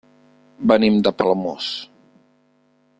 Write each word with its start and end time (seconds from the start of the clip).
Venim 0.71 0.97
de 1.09 1.13
Palamós. 1.21 1.67